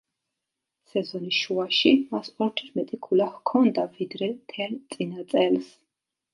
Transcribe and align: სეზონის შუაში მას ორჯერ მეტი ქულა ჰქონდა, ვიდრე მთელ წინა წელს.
სეზონის 0.93 1.41
შუაში 1.41 1.91
მას 2.15 2.33
ორჯერ 2.47 2.73
მეტი 2.79 3.01
ქულა 3.09 3.29
ჰქონდა, 3.37 3.87
ვიდრე 4.01 4.33
მთელ 4.35 4.77
წინა 4.97 5.31
წელს. 5.37 5.73